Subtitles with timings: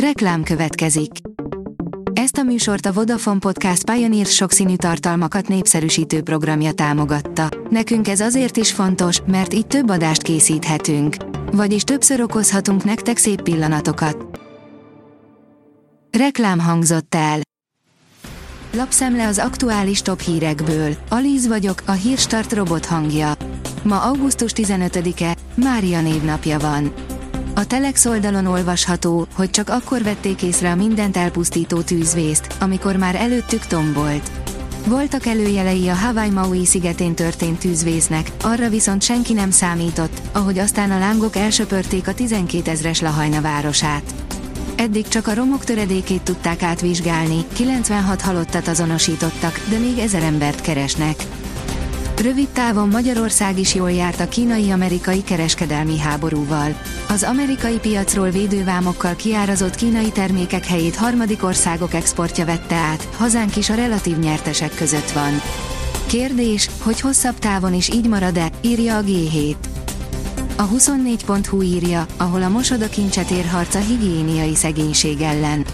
[0.00, 1.10] Reklám következik.
[2.12, 7.48] Ezt a műsort a Vodafone Podcast Pioneer sokszínű tartalmakat népszerűsítő programja támogatta.
[7.70, 11.16] Nekünk ez azért is fontos, mert így több adást készíthetünk.
[11.52, 14.40] Vagyis többször okozhatunk nektek szép pillanatokat.
[16.18, 17.40] Reklám hangzott el.
[18.72, 20.96] Lapszemle az aktuális top hírekből.
[21.08, 23.32] Alíz vagyok, a hírstart robot hangja.
[23.82, 26.92] Ma augusztus 15-e, Mária névnapja van.
[27.58, 33.14] A Telex oldalon olvasható, hogy csak akkor vették észre a mindent elpusztító tűzvészt, amikor már
[33.14, 34.30] előttük tombolt.
[34.86, 40.90] Voltak előjelei a Hawaii Maui szigetén történt tűzvésznek, arra viszont senki nem számított, ahogy aztán
[40.90, 44.14] a lángok elsöpörték a 12 ezres Lahajna városát.
[44.76, 51.16] Eddig csak a romok töredékét tudták átvizsgálni, 96 halottat azonosítottak, de még ezer embert keresnek.
[52.22, 56.80] Rövid távon Magyarország is jól járt a kínai-amerikai kereskedelmi háborúval.
[57.08, 63.70] Az amerikai piacról védővámokkal kiárazott kínai termékek helyét harmadik országok exportja vette át, hazánk is
[63.70, 65.32] a relatív nyertesek között van.
[66.06, 69.54] Kérdés, hogy hosszabb távon is így marad-e, írja a G7.
[70.56, 75.64] A 24.hu írja, ahol a mosoda kincset ér harca higiéniai szegénység ellen.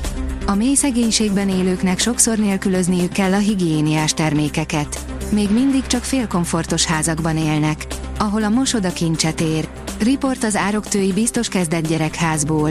[0.47, 7.36] A mély szegénységben élőknek sokszor nélkülözniük kell a higiéniás termékeket még mindig csak félkomfortos házakban
[7.36, 7.86] élnek,
[8.19, 9.69] ahol a mosoda kincset ér.
[10.00, 12.70] Riport az ároktői biztos kezdett gyerekházból.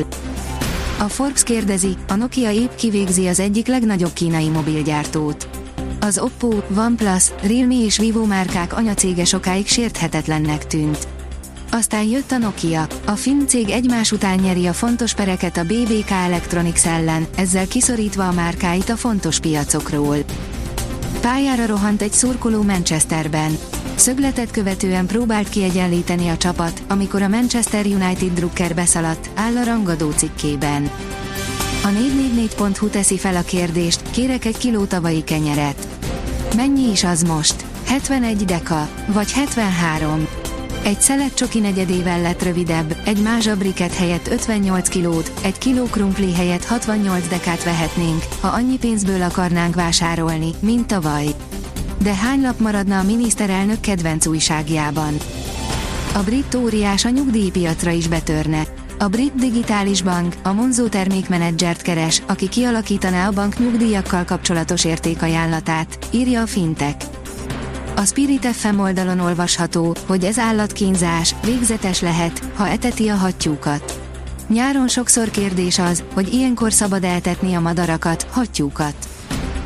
[0.99, 5.49] A Forbes kérdezi, a Nokia épp kivégzi az egyik legnagyobb kínai mobilgyártót.
[5.99, 11.07] Az Oppo, OnePlus, Realme és Vivo márkák anyacége sokáig sérthetetlennek tűnt.
[11.71, 12.87] Aztán jött a Nokia.
[13.05, 18.27] A finn cég egymás után nyeri a fontos pereket a BBK Electronics ellen, ezzel kiszorítva
[18.27, 20.17] a márkáit a fontos piacokról.
[21.21, 23.57] Pályára rohant egy szurkoló Manchesterben.
[23.95, 30.11] Szögletet követően próbált kiegyenlíteni a csapat, amikor a Manchester United drukker beszaladt, áll a rangadó
[30.11, 30.91] cikkében.
[31.83, 35.87] A 444.hu teszi fel a kérdést, kérek egy kiló tavalyi kenyeret.
[36.55, 37.65] Mennyi is az most?
[37.85, 40.27] 71 deka, vagy 73?
[40.83, 46.33] Egy szelet csoki negyedével lett rövidebb, egy mázsa briket helyett 58 kilót, egy kiló krumpli
[46.33, 51.25] helyett 68 dekát vehetnénk, ha annyi pénzből akarnánk vásárolni, mint tavaly.
[52.03, 55.17] De hány lap maradna a miniszterelnök kedvenc újságjában?
[56.13, 58.63] A brit óriás a nyugdíjpiacra is betörne.
[58.99, 66.07] A brit digitális bank a Monzo termékmenedzsert keres, aki kialakítaná a bank nyugdíjakkal kapcsolatos értékajánlatát,
[66.11, 67.20] írja a Fintech.
[67.95, 73.99] A Spirit FM oldalon olvasható, hogy ez állatkínzás, végzetes lehet, ha eteti a hattyúkat.
[74.47, 78.95] Nyáron sokszor kérdés az, hogy ilyenkor szabad eltetni a madarakat, hattyúkat.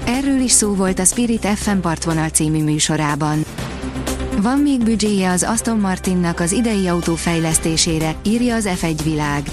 [0.06, 3.46] Erről is szó volt a Spirit FM partvonal című műsorában.
[4.42, 9.44] Van még büdzséje az Aston Martinnak az idei autó fejlesztésére, írja az F1 világ.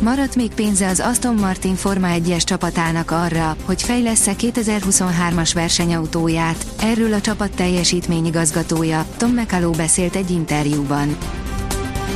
[0.00, 7.12] Maradt még pénze az Aston Martin Forma 1-es csapatának arra, hogy fejlesz 2023-as versenyautóját, erről
[7.12, 11.16] a csapat teljesítményigazgatója, Tom McCalló beszélt egy interjúban.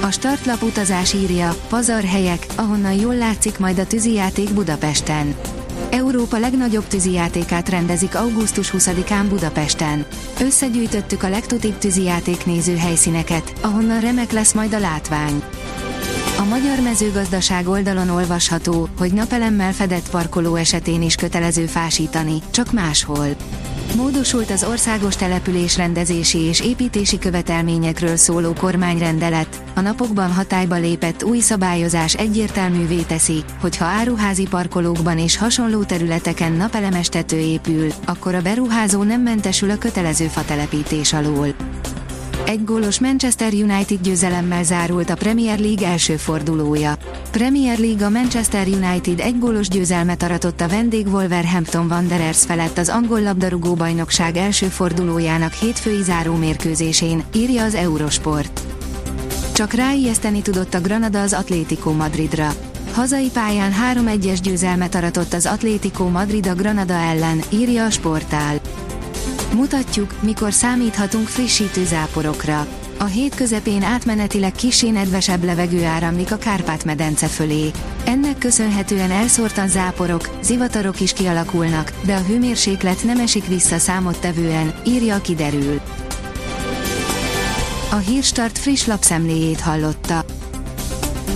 [0.03, 5.34] A startlap utazás írja, pazar helyek, ahonnan jól látszik majd a tűzijáték Budapesten.
[5.91, 10.06] Európa legnagyobb tűzijátékát rendezik augusztus 20-án Budapesten.
[10.41, 15.42] Összegyűjtöttük a legtutibb tűzijáték néző helyszíneket, ahonnan remek lesz majd a látvány.
[16.38, 23.26] A magyar mezőgazdaság oldalon olvasható, hogy napelemmel fedett parkoló esetén is kötelező fásítani, csak máshol.
[23.97, 32.15] Módosult az országos településrendezési és építési követelményekről szóló kormányrendelet, a napokban hatályba lépett új szabályozás
[32.15, 39.03] egyértelművé teszi, hogy ha áruházi parkolókban és hasonló területeken napelemes tető épül, akkor a beruházó
[39.03, 41.54] nem mentesül a kötelező fatelepítés alól.
[42.52, 46.96] Egy gólos Manchester United győzelemmel zárult a Premier League első fordulója.
[47.30, 52.88] Premier League a Manchester United egy gólos győzelmet aratott a vendég Wolverhampton Wanderers felett az
[52.88, 58.60] angol labdarúgó bajnokság első fordulójának hétfői záró mérkőzésén, írja az Eurosport.
[59.54, 62.52] Csak ráijeszteni tudott a Granada az Atlético Madridra.
[62.92, 68.60] Hazai pályán 3-1-es győzelmet aratott az Atlético Madrid a Granada ellen, írja a sportál.
[69.54, 72.66] Mutatjuk, mikor számíthatunk frissítő záporokra.
[72.99, 77.71] A hét közepén átmenetileg kisé nedvesebb levegő áramlik a Kárpát-medence fölé.
[78.04, 85.21] Ennek köszönhetően elszórtan záporok, zivatarok is kialakulnak, de a hőmérséklet nem esik vissza számottevően, írja
[85.21, 85.81] kiderül.
[87.91, 90.25] A Hírstart friss lapszemléjét hallotta.